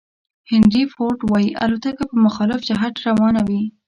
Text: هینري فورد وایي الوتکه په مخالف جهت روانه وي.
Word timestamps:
هینري 0.49 0.83
فورد 0.93 1.19
وایي 1.31 1.51
الوتکه 1.63 2.03
په 2.11 2.15
مخالف 2.25 2.59
جهت 2.69 2.95
روانه 3.07 3.41
وي. 3.47 3.61